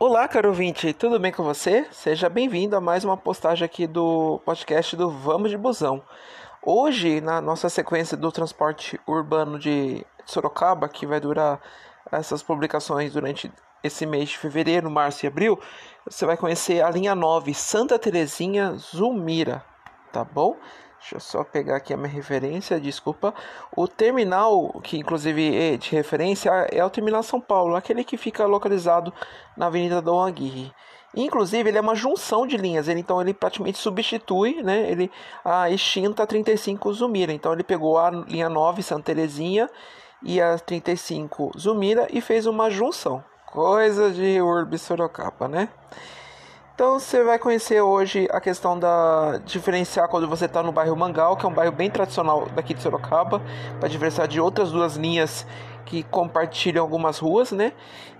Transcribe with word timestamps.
Olá, 0.00 0.28
caro 0.28 0.50
ouvinte, 0.50 0.92
tudo 0.92 1.18
bem 1.18 1.32
com 1.32 1.42
você? 1.42 1.84
Seja 1.90 2.28
bem-vindo 2.28 2.76
a 2.76 2.80
mais 2.80 3.04
uma 3.04 3.16
postagem 3.16 3.64
aqui 3.64 3.84
do 3.84 4.40
podcast 4.44 4.94
do 4.94 5.10
Vamos 5.10 5.50
de 5.50 5.58
Busão. 5.58 6.00
Hoje, 6.62 7.20
na 7.20 7.40
nossa 7.40 7.68
sequência 7.68 8.16
do 8.16 8.30
transporte 8.30 9.00
urbano 9.08 9.58
de 9.58 10.06
Sorocaba, 10.24 10.88
que 10.88 11.04
vai 11.04 11.18
durar 11.18 11.60
essas 12.12 12.44
publicações 12.44 13.12
durante 13.12 13.52
esse 13.82 14.06
mês 14.06 14.28
de 14.28 14.38
fevereiro, 14.38 14.88
março 14.88 15.26
e 15.26 15.28
abril, 15.28 15.58
você 16.08 16.24
vai 16.24 16.36
conhecer 16.36 16.80
a 16.80 16.90
linha 16.90 17.16
9 17.16 17.52
Santa 17.52 17.98
Terezinha 17.98 18.74
Zumira, 18.74 19.64
tá 20.12 20.22
bom? 20.22 20.56
Deixa 20.98 21.16
eu 21.16 21.20
só 21.20 21.44
pegar 21.44 21.76
aqui 21.76 21.94
a 21.94 21.96
minha 21.96 22.08
referência, 22.08 22.80
desculpa. 22.80 23.32
O 23.74 23.86
terminal, 23.86 24.80
que 24.82 24.98
inclusive 24.98 25.56
é 25.56 25.76
de 25.76 25.90
referência, 25.90 26.50
é 26.72 26.84
o 26.84 26.90
terminal 26.90 27.22
São 27.22 27.40
Paulo, 27.40 27.76
aquele 27.76 28.02
que 28.02 28.16
fica 28.16 28.44
localizado 28.46 29.12
na 29.56 29.66
Avenida 29.66 30.02
Dom 30.02 30.20
Aguirre. 30.20 30.72
Inclusive, 31.16 31.70
ele 31.70 31.78
é 31.78 31.80
uma 31.80 31.94
junção 31.94 32.46
de 32.46 32.56
linhas, 32.56 32.86
ele, 32.86 33.00
então 33.00 33.20
ele 33.20 33.32
praticamente 33.32 33.78
substitui 33.78 34.62
né, 34.62 34.90
ele, 34.90 35.10
a 35.44 35.70
extinta 35.70 36.26
35 36.26 36.92
Zumira. 36.92 37.32
Então 37.32 37.52
ele 37.52 37.62
pegou 37.62 37.96
a 37.96 38.10
linha 38.10 38.48
9 38.48 38.82
Santa 38.82 39.04
Terezinha 39.04 39.70
e 40.22 40.40
a 40.40 40.58
35 40.58 41.52
Zumira 41.58 42.06
e 42.10 42.20
fez 42.20 42.44
uma 42.44 42.68
junção. 42.70 43.24
Coisa 43.46 44.10
de 44.10 44.40
Urb 44.42 44.76
Sorocaba, 44.76 45.48
né? 45.48 45.70
Então 46.78 46.96
você 46.96 47.24
vai 47.24 47.40
conhecer 47.40 47.80
hoje 47.80 48.28
a 48.30 48.40
questão 48.40 48.78
da 48.78 49.38
diferenciar 49.44 50.06
quando 50.06 50.28
você 50.28 50.44
está 50.44 50.62
no 50.62 50.70
bairro 50.70 50.94
Mangal, 50.94 51.36
que 51.36 51.44
é 51.44 51.48
um 51.48 51.52
bairro 51.52 51.72
bem 51.72 51.90
tradicional 51.90 52.46
daqui 52.54 52.72
de 52.72 52.80
Sorocaba, 52.80 53.42
para 53.80 53.88
diferenciar 53.88 54.28
de 54.28 54.40
outras 54.40 54.70
duas 54.70 54.94
linhas 54.94 55.44
que 55.84 56.04
compartilham 56.04 56.84
algumas 56.84 57.18
ruas, 57.18 57.50
né? 57.50 57.72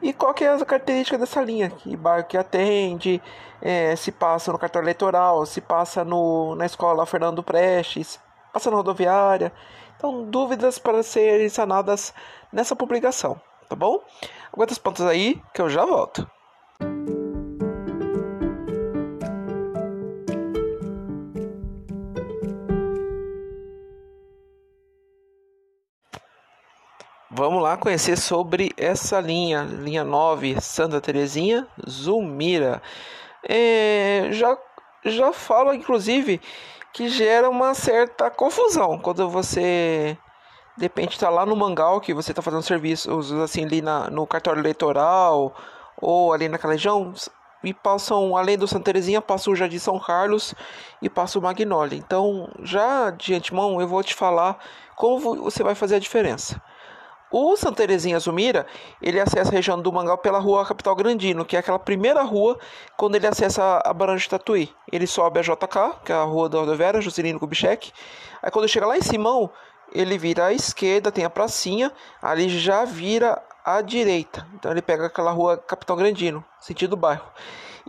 E 0.02 0.12
qual 0.12 0.34
que 0.34 0.42
é 0.42 0.52
a 0.52 0.64
característica 0.64 1.16
dessa 1.16 1.40
linha? 1.40 1.70
Que 1.70 1.96
bairro 1.96 2.26
que 2.26 2.36
atende, 2.36 3.22
é, 3.62 3.94
se 3.94 4.10
passa 4.10 4.50
no 4.50 4.58
cartão 4.58 4.83
eleitoral, 4.83 5.46
se 5.46 5.61
passa 5.61 6.05
no, 6.05 6.56
na 6.56 6.66
escola 6.66 7.06
Fernando 7.06 7.44
Prestes, 7.44 8.18
passa 8.52 8.72
na 8.72 8.78
rodoviária. 8.78 9.52
Então, 9.96 10.24
dúvidas 10.24 10.80
para 10.80 11.05
serem 11.05 11.48
sanadas 11.48 12.12
nessa 12.52 12.74
publicação, 12.74 13.40
tá 13.68 13.77
bom? 13.77 14.02
Aguenta 14.52 14.72
os 14.72 14.78
pontos 14.78 15.06
aí 15.06 15.40
que 15.55 15.62
eu 15.62 15.70
já 15.70 15.86
volto. 15.86 16.28
Vamos 27.30 27.62
lá 27.62 27.76
conhecer 27.76 28.16
sobre 28.16 28.72
essa 28.74 29.20
linha, 29.20 29.60
linha 29.62 30.02
9, 30.02 30.62
Santa 30.62 30.98
Terezinha, 30.98 31.68
Zulmira. 31.86 32.80
É, 33.46 34.28
já, 34.32 34.56
já 35.04 35.30
falo, 35.30 35.74
inclusive, 35.74 36.40
que 36.90 37.06
gera 37.10 37.50
uma 37.50 37.74
certa 37.74 38.30
confusão 38.30 38.98
quando 38.98 39.28
você, 39.28 40.16
de 40.74 40.84
repente, 40.84 41.12
está 41.12 41.28
lá 41.28 41.44
no 41.44 41.54
Mangal, 41.54 42.00
que 42.00 42.14
você 42.14 42.32
está 42.32 42.40
fazendo 42.40 42.62
serviços 42.62 43.30
assim 43.34 43.66
ali 43.66 43.82
na, 43.82 44.08
no 44.08 44.26
cartório 44.26 44.62
eleitoral 44.62 45.54
ou 46.00 46.32
ali 46.32 46.48
naquela 46.48 46.72
região, 46.72 47.12
e 47.62 47.74
passam, 47.74 48.38
além 48.38 48.56
do 48.56 48.66
Santa 48.66 48.84
Terezinha, 48.84 49.20
passa 49.20 49.50
o 49.50 49.54
Jardim 49.54 49.78
São 49.78 49.98
Carlos 49.98 50.54
e 51.02 51.10
passa 51.10 51.38
o 51.38 51.42
Magnolia. 51.42 51.98
Então, 51.98 52.48
já 52.62 53.10
de 53.10 53.34
antemão, 53.34 53.82
eu 53.82 53.86
vou 53.86 54.02
te 54.02 54.14
falar 54.14 54.58
como 54.96 55.42
você 55.42 55.62
vai 55.62 55.74
fazer 55.74 55.96
a 55.96 56.00
diferença. 56.00 56.58
O 57.30 57.54
Santa 57.56 57.76
Terezinha 57.76 58.18
Zumira, 58.18 58.66
ele 59.02 59.20
acessa 59.20 59.50
a 59.50 59.52
região 59.52 59.80
do 59.80 59.92
Mangal 59.92 60.16
pela 60.16 60.38
rua 60.38 60.64
Capital 60.64 60.96
Grandino, 60.96 61.44
que 61.44 61.56
é 61.56 61.58
aquela 61.58 61.78
primeira 61.78 62.22
rua 62.22 62.58
quando 62.96 63.16
ele 63.16 63.26
acessa 63.26 63.82
a 63.84 63.92
Barão 63.92 64.16
de 64.16 64.26
Tatuí. 64.26 64.72
Ele 64.90 65.06
sobe 65.06 65.38
a 65.38 65.42
JK, 65.42 66.04
que 66.06 66.10
é 66.10 66.14
a 66.14 66.22
rua 66.22 66.48
da 66.48 66.58
rodoviária, 66.58 67.02
Juscelino 67.02 67.38
Kubitschek. 67.38 67.92
Aí 68.42 68.50
quando 68.50 68.67
chega 68.67 68.86
lá 68.86 68.96
em 68.96 69.02
Simão, 69.02 69.50
ele 69.92 70.17
vira 70.17 70.46
à 70.46 70.52
esquerda, 70.55 71.12
tem 71.12 71.24
a 71.24 71.30
pracinha, 71.30 71.92
ali 72.22 72.48
já 72.48 72.86
vira 72.86 73.42
à 73.62 73.83
direita. 73.83 74.46
Então 74.55 74.70
ele 74.70 74.80
pega 74.80 75.05
aquela 75.06 75.30
rua 75.30 75.58
Capital 75.58 75.96
Grandino, 75.96 76.42
sentido 76.58 76.96
bairro. 76.96 77.27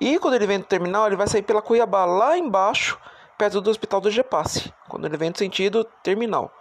E 0.01 0.19
quando 0.19 0.33
ele 0.33 0.47
vem 0.47 0.59
do 0.59 0.65
terminal, 0.65 1.07
ele 1.07 1.15
vai 1.15 1.27
sair 1.27 1.43
pela 1.43 1.61
Cuiabá, 1.61 2.03
lá 2.03 2.37
embaixo, 2.37 2.99
perto 3.37 3.61
do 3.61 3.69
Hospital 3.69 4.01
do 4.01 4.11
Gepasse. 4.11 4.73
Quando 4.89 5.05
ele 5.05 5.15
vem 5.15 5.29
no 5.29 5.37
sentido 5.37 5.85
terminal. 6.03 6.51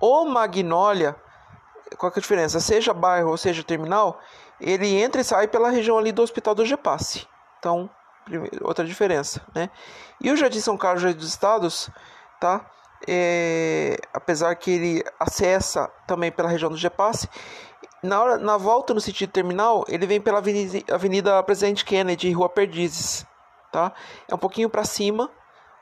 O 0.00 0.24
Magnólia 0.24 1.16
qual 1.96 2.12
é 2.14 2.18
a 2.18 2.20
diferença? 2.20 2.60
Seja 2.60 2.92
bairro 2.92 3.30
ou 3.30 3.36
seja 3.36 3.62
terminal, 3.62 4.20
ele 4.60 5.00
entra 5.00 5.20
e 5.20 5.24
sai 5.24 5.48
pela 5.48 5.70
região 5.70 5.98
ali 5.98 6.12
do 6.12 6.22
Hospital 6.22 6.54
do 6.54 6.64
Gepasse. 6.64 7.26
Então, 7.58 7.88
outra 8.60 8.84
diferença, 8.84 9.40
né? 9.54 9.70
E 10.20 10.30
o 10.30 10.36
Jardim 10.36 10.60
São 10.60 10.76
Carlos 10.76 11.02
Jardim 11.02 11.18
dos 11.18 11.28
Estados, 11.28 11.90
tá? 12.40 12.68
É, 13.06 13.98
apesar 14.14 14.54
que 14.54 14.70
ele 14.70 15.04
acessa 15.18 15.90
também 16.06 16.30
pela 16.30 16.48
região 16.48 16.70
do 16.70 16.76
Gepasse, 16.76 17.28
na, 18.02 18.20
hora, 18.20 18.38
na 18.38 18.56
volta 18.56 18.94
no 18.94 19.00
sentido 19.00 19.30
terminal, 19.30 19.84
ele 19.88 20.06
vem 20.06 20.20
pela 20.20 20.38
Avenida, 20.38 20.94
Avenida 20.94 21.42
Presidente 21.42 21.84
Kennedy, 21.84 22.32
Rua 22.32 22.48
Perdizes, 22.48 23.26
tá? 23.72 23.92
É 24.28 24.34
um 24.34 24.38
pouquinho 24.38 24.70
para 24.70 24.84
cima 24.84 25.30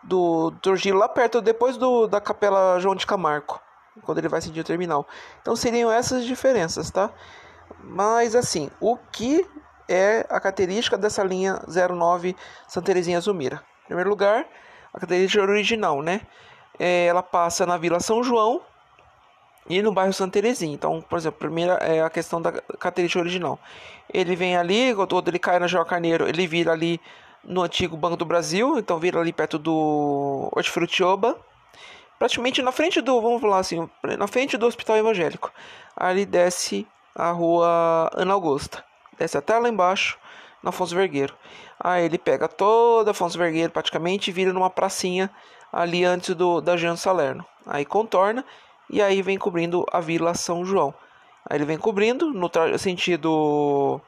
do 0.02 0.50
Torgilo, 0.62 0.98
lá 0.98 1.08
perto, 1.08 1.42
depois 1.42 1.76
do, 1.76 2.06
da 2.06 2.20
Capela 2.20 2.78
João 2.78 2.94
de 2.94 3.06
Camargo 3.06 3.60
quando 4.02 4.18
ele 4.18 4.28
vai 4.28 4.40
sentir 4.40 4.60
o 4.60 4.64
terminal. 4.64 5.06
Então 5.40 5.54
seriam 5.56 5.90
essas 5.90 6.24
diferenças, 6.24 6.90
tá? 6.90 7.10
Mas 7.82 8.34
assim, 8.34 8.70
o 8.80 8.96
que 8.96 9.46
é 9.88 10.20
a 10.28 10.40
característica 10.40 10.96
dessa 10.96 11.22
linha 11.22 11.60
09 11.66 12.36
Santa 12.68 12.86
Terezinha 12.86 13.20
Zumira? 13.20 13.62
Em 13.84 13.86
primeiro 13.86 14.10
lugar, 14.10 14.46
a 14.92 15.00
característica 15.00 15.42
original, 15.42 16.02
né? 16.02 16.20
É, 16.78 17.06
ela 17.06 17.22
passa 17.22 17.66
na 17.66 17.76
Vila 17.76 18.00
São 18.00 18.22
João 18.22 18.62
e 19.68 19.82
no 19.82 19.92
bairro 19.92 20.12
Santa 20.12 20.32
Terezinha. 20.32 20.74
Então, 20.74 21.00
por 21.02 21.18
exemplo, 21.18 21.38
primeira 21.38 21.74
é 21.74 22.02
a 22.02 22.10
questão 22.10 22.40
da 22.40 22.52
característica 22.52 23.20
original. 23.20 23.58
Ele 24.12 24.34
vem 24.34 24.56
ali, 24.56 24.94
quando 24.94 25.28
ele 25.28 25.38
cai 25.38 25.58
na 25.58 25.66
João 25.66 25.84
Carneiro, 25.84 26.28
ele 26.28 26.46
vira 26.46 26.72
ali 26.72 27.00
no 27.44 27.62
antigo 27.62 27.96
Banco 27.96 28.16
do 28.16 28.24
Brasil, 28.24 28.78
então 28.78 28.98
vira 28.98 29.20
ali 29.20 29.32
perto 29.32 29.58
do 29.58 30.50
Hortifrutioba 30.52 31.38
praticamente 32.20 32.60
na 32.60 32.70
frente 32.70 33.00
do, 33.00 33.18
vamos 33.18 33.40
falar 33.40 33.60
assim, 33.60 33.88
na 34.18 34.26
frente 34.26 34.58
do 34.58 34.66
Hospital 34.66 34.98
Evangélico. 34.98 35.50
Ali 35.96 36.26
desce 36.26 36.86
a 37.16 37.30
rua 37.30 38.10
Ana 38.12 38.34
Augusta, 38.34 38.84
desce 39.18 39.38
até 39.38 39.58
lá 39.58 39.70
embaixo, 39.70 40.18
na 40.62 40.68
Afonso 40.68 40.94
Vergueiro. 40.94 41.34
Aí 41.82 42.04
ele 42.04 42.18
pega 42.18 42.46
toda 42.46 43.12
Afonso 43.12 43.38
Vergueiro 43.38 43.72
praticamente 43.72 44.28
e 44.28 44.34
vira 44.34 44.52
numa 44.52 44.68
pracinha 44.68 45.30
ali 45.72 46.04
antes 46.04 46.34
do 46.34 46.60
da 46.60 46.76
Jean 46.76 46.94
Salerno. 46.94 47.44
Aí 47.66 47.86
contorna 47.86 48.44
e 48.90 49.00
aí 49.00 49.22
vem 49.22 49.38
cobrindo 49.38 49.86
a 49.90 49.98
Vila 49.98 50.34
São 50.34 50.62
João. 50.62 50.92
Aí 51.48 51.56
ele 51.56 51.64
vem 51.64 51.78
cobrindo 51.78 52.34
no 52.34 52.50
sentido 52.78 53.98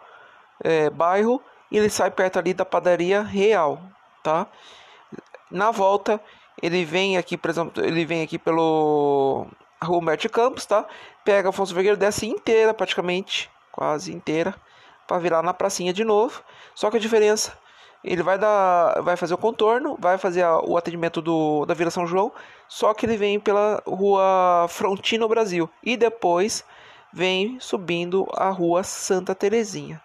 é, 0.62 0.90
bairro 0.90 1.42
e 1.70 1.78
ele 1.78 1.88
sai 1.88 2.10
perto 2.10 2.38
ali 2.38 2.52
da 2.52 2.66
padaria 2.66 3.22
Real, 3.22 3.80
tá? 4.22 4.46
Na 5.50 5.70
volta 5.70 6.20
ele 6.60 6.84
vem 6.84 7.16
aqui, 7.16 7.36
por 7.36 7.50
exemplo, 7.50 7.84
ele 7.84 8.04
vem 8.04 8.22
aqui 8.22 8.38
pelo 8.38 9.46
Rua 9.82 9.98
Humberto 9.98 10.28
Campos, 10.28 10.66
tá? 10.66 10.86
Pega 11.24 11.48
Afonso 11.48 11.74
Vergueiro, 11.74 11.96
desce 11.96 12.26
inteira, 12.26 12.74
praticamente, 12.74 13.50
quase 13.70 14.12
inteira, 14.12 14.54
para 15.06 15.18
virar 15.18 15.42
na 15.42 15.54
pracinha 15.54 15.92
de 15.92 16.04
novo. 16.04 16.42
Só 16.74 16.90
que 16.90 16.96
a 16.96 17.00
diferença, 17.00 17.56
ele 18.04 18.22
vai 18.22 18.38
dar, 18.38 19.00
vai 19.02 19.16
fazer 19.16 19.34
o 19.34 19.38
contorno, 19.38 19.96
vai 19.98 20.18
fazer 20.18 20.42
a, 20.42 20.60
o 20.60 20.76
atendimento 20.76 21.22
do, 21.22 21.64
da 21.66 21.74
Vila 21.74 21.90
São 21.90 22.06
João, 22.06 22.32
só 22.68 22.92
que 22.92 23.06
ele 23.06 23.16
vem 23.16 23.40
pela 23.40 23.82
Rua 23.86 24.66
Frontino 24.68 25.28
Brasil 25.28 25.68
e 25.82 25.96
depois 25.96 26.64
vem 27.12 27.58
subindo 27.60 28.26
a 28.34 28.50
Rua 28.50 28.82
Santa 28.82 29.34
Terezinha. 29.34 30.02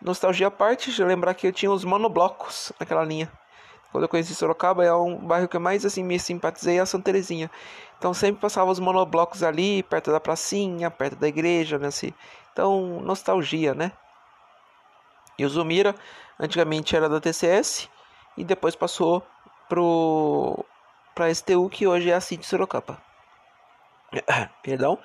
Nostalgia 0.00 0.48
à 0.48 0.50
parte, 0.50 1.00
eu 1.00 1.06
lembrar 1.06 1.34
que 1.34 1.46
eu 1.46 1.52
tinha 1.52 1.70
os 1.70 1.84
monoblocos 1.84 2.72
naquela 2.78 3.04
linha 3.04 3.30
quando 3.92 4.04
eu 4.04 4.08
conheci 4.08 4.34
Sorocaba, 4.34 4.82
é 4.82 4.92
um 4.94 5.16
bairro 5.16 5.46
que 5.46 5.54
eu 5.54 5.60
mais 5.60 5.84
assim 5.84 6.02
me 6.02 6.18
simpatizei 6.18 6.80
a 6.80 6.86
Santa 6.86 7.04
Terezinha. 7.04 7.50
Então 7.98 8.14
sempre 8.14 8.40
passava 8.40 8.70
os 8.70 8.80
monoblocos 8.80 9.42
ali, 9.42 9.82
perto 9.82 10.10
da 10.10 10.18
pracinha, 10.18 10.90
perto 10.90 11.16
da 11.16 11.28
igreja, 11.28 11.78
né? 11.78 11.88
Assim. 11.88 12.12
Então, 12.52 13.00
nostalgia, 13.02 13.74
né? 13.74 13.92
E 15.38 15.44
o 15.44 15.48
Zumira, 15.48 15.94
antigamente 16.40 16.96
era 16.96 17.08
da 17.08 17.20
TCS 17.20 17.88
e 18.36 18.44
depois 18.44 18.74
passou 18.74 19.22
pro 19.68 20.64
para 21.14 21.32
STU, 21.34 21.68
que 21.68 21.86
hoje 21.86 22.10
é 22.10 22.14
a 22.14 22.20
CIT 22.20 22.46
Sorocaba. 22.46 22.98
Perdão. 24.62 24.98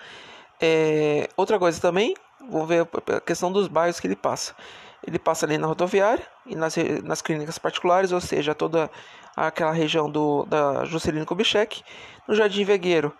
É, 0.61 1.27
outra 1.35 1.59
coisa 1.59 1.81
também, 1.81 2.15
vamos 2.49 2.67
ver 2.69 2.87
a 3.13 3.19
questão 3.19 3.51
dos 3.51 3.67
bairros 3.67 3.99
que 3.99 4.07
ele 4.07 4.15
passa 4.15 4.55
ele 5.05 5.19
passa 5.19 5.45
ali 5.45 5.57
na 5.57 5.67
rodoviária 5.67 6.25
e 6.45 6.55
nas, 6.55 6.75
nas 7.03 7.21
clínicas 7.21 7.57
particulares, 7.57 8.11
ou 8.11 8.21
seja, 8.21 8.55
toda 8.55 8.89
aquela 9.35 9.71
região 9.71 10.09
do, 10.09 10.45
da 10.45 10.85
Juscelino 10.85 11.25
Kubitschek. 11.25 11.83
No 12.27 12.35
Jardim 12.35 12.63
Vegueiro, 12.63 13.13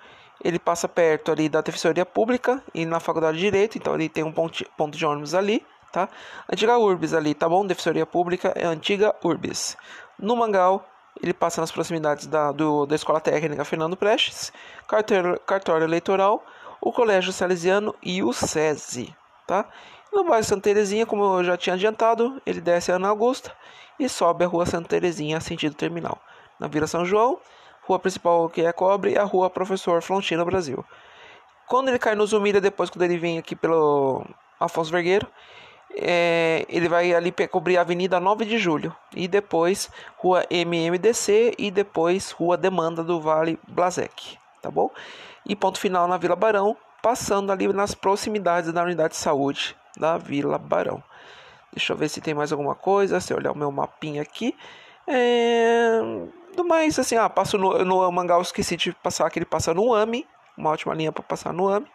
ele 0.43 0.59
passa 0.59 0.87
perto 0.87 1.31
ali 1.31 1.47
da 1.49 1.61
Defensoria 1.61 2.05
Pública 2.05 2.61
e 2.73 2.85
na 2.85 2.99
Faculdade 2.99 3.37
de 3.37 3.43
Direito, 3.43 3.77
então 3.77 3.95
ele 3.95 4.09
tem 4.09 4.23
um 4.23 4.31
ponto, 4.31 4.65
ponto 4.77 4.97
de 4.97 5.05
ônibus 5.05 5.33
ali, 5.33 5.65
tá? 5.91 6.09
Antiga 6.51 6.77
Urbis 6.77 7.13
ali, 7.13 7.33
tá 7.33 7.47
bom? 7.47 7.65
Defensoria 7.65 8.05
Pública 8.05 8.53
é 8.55 8.65
Antiga 8.65 9.15
Urbis. 9.23 9.77
No 10.19 10.35
Mangal, 10.35 10.85
ele 11.21 11.33
passa 11.33 11.61
nas 11.61 11.71
proximidades 11.71 12.27
da, 12.27 12.51
do, 12.51 12.85
da 12.85 12.95
Escola 12.95 13.19
Técnica 13.19 13.65
Fernando 13.65 13.97
Prestes, 13.97 14.51
cartório, 14.87 15.39
cartório 15.39 15.85
eleitoral, 15.85 16.43
o 16.81 16.91
Colégio 16.91 17.31
Salesiano 17.31 17.95
e 18.03 18.21
o 18.21 18.31
SESI, 18.31 19.15
tá? 19.47 19.65
No 20.11 20.23
bairro 20.23 20.43
Santa 20.43 20.63
Terezinha, 20.63 21.05
como 21.05 21.23
eu 21.23 21.43
já 21.43 21.57
tinha 21.57 21.73
adiantado, 21.73 22.41
ele 22.45 22.61
desce 22.61 22.91
a 22.91 22.95
Ana 22.95 23.09
Augusta 23.09 23.51
e 23.99 24.07
sobe 24.07 24.45
a 24.45 24.47
Rua 24.47 24.65
Santa 24.65 24.87
Terezinha, 24.87 25.39
sentido 25.39 25.75
terminal. 25.75 26.17
Na 26.59 26.67
Vila 26.67 26.87
São 26.87 27.05
João, 27.05 27.39
rua 27.83 27.99
principal 27.99 28.49
que 28.49 28.61
é 28.61 28.71
Cobre 28.71 29.11
e 29.11 29.17
a 29.17 29.23
Rua 29.23 29.49
Professor 29.49 30.01
Flontino 30.01 30.45
Brasil. 30.45 30.83
Quando 31.67 31.89
ele 31.89 31.99
cai 31.99 32.15
no 32.15 32.25
Zumira, 32.25 32.61
depois 32.61 32.89
quando 32.89 33.03
ele 33.03 33.17
vem 33.17 33.37
aqui 33.37 33.55
pelo 33.55 34.25
Afonso 34.59 34.91
Vergueiro, 34.91 35.27
é, 35.93 36.65
ele 36.69 36.87
vai 36.87 37.13
ali 37.13 37.31
cobrir 37.49 37.77
a 37.77 37.81
Avenida 37.81 38.19
9 38.19 38.45
de 38.45 38.57
Julho 38.57 38.95
e 39.15 39.27
depois 39.27 39.89
Rua 40.17 40.45
MMDC 40.49 41.55
e 41.57 41.69
depois 41.69 42.31
Rua 42.31 42.57
Demanda 42.57 43.03
do 43.03 43.19
Vale 43.19 43.59
Blazek, 43.67 44.37
tá 44.61 44.71
bom? 44.71 44.89
E 45.45 45.55
ponto 45.55 45.79
final 45.79 46.07
na 46.07 46.17
Vila 46.17 46.35
Barão, 46.35 46.77
passando 47.01 47.51
ali 47.51 47.67
nas 47.67 47.93
proximidades 47.93 48.71
da 48.71 48.83
unidade 48.83 49.13
de 49.13 49.19
saúde 49.19 49.75
da 49.97 50.17
Vila 50.17 50.57
Barão. 50.57 51.03
Deixa 51.73 51.93
eu 51.93 51.97
ver 51.97 52.09
se 52.09 52.21
tem 52.21 52.33
mais 52.33 52.51
alguma 52.51 52.75
coisa, 52.75 53.19
se 53.19 53.33
eu 53.33 53.37
olhar 53.37 53.51
o 53.51 53.57
meu 53.57 53.71
mapinha 53.71 54.21
aqui. 54.21 54.55
É... 55.07 55.99
Do 56.55 56.65
mais, 56.65 56.97
assim, 56.97 57.15
ah, 57.15 57.29
passo 57.29 57.57
no, 57.57 57.85
no 57.85 58.11
Mangal, 58.11 58.41
esqueci 58.41 58.75
de 58.75 58.91
passar 58.93 59.29
que 59.29 59.37
ele 59.37 59.45
passa 59.45 59.73
no 59.73 59.93
AMI, 59.93 60.25
uma 60.57 60.71
ótima 60.71 60.93
linha 60.93 61.11
para 61.11 61.21
passar 61.21 61.53
no 61.53 61.69
AMI. 61.69 61.87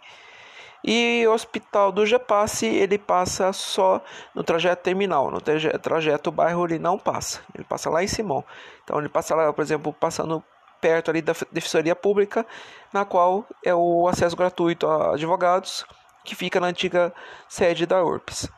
E 0.85 1.25
o 1.27 1.33
Hospital 1.33 1.93
do 1.93 2.05
Gepasse, 2.05 2.67
ele 2.67 2.99
passa 2.99 3.53
só 3.53 4.01
no 4.35 4.43
trajeto 4.43 4.83
terminal, 4.83 5.31
no 5.31 5.41
trajeto, 5.41 5.79
trajeto 5.79 6.33
bairro 6.33 6.65
ele 6.65 6.79
não 6.79 6.99
passa, 6.99 7.41
ele 7.55 7.65
passa 7.65 7.89
lá 7.89 8.03
em 8.03 8.09
Simão. 8.09 8.45
Então 8.83 8.99
ele 8.99 9.09
passa 9.09 9.35
lá, 9.35 9.53
por 9.53 9.63
exemplo, 9.63 9.93
passando 9.93 10.43
perto 10.81 11.11
ali 11.11 11.23
da 11.23 11.33
Defensoria 11.53 11.95
Pública, 11.95 12.45
na 12.93 13.05
qual 13.05 13.47
é 13.65 13.73
o 13.73 14.09
acesso 14.09 14.37
gratuito 14.37 14.89
a 14.89 15.15
advogados, 15.15 15.87
que 16.25 16.35
fica 16.35 16.61
na 16.61 16.69
antiga 16.69 17.13
sede 17.49 17.87
da 17.87 18.03
URPS. 18.03 18.49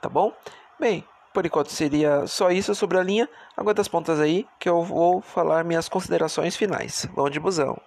Tá 0.00 0.08
bom? 0.08 0.32
Bem, 0.78 1.04
por 1.32 1.44
enquanto 1.44 1.70
seria 1.70 2.26
só 2.26 2.50
isso 2.50 2.74
sobre 2.74 2.98
a 2.98 3.02
linha. 3.02 3.28
Aguenta 3.56 3.80
as 3.80 3.88
pontas 3.88 4.20
aí 4.20 4.46
que 4.58 4.68
eu 4.68 4.82
vou 4.82 5.20
falar 5.20 5.64
minhas 5.64 5.88
considerações 5.88 6.56
finais. 6.56 7.08
Vamos 7.14 7.30
de 7.30 7.40
busão. 7.40 7.80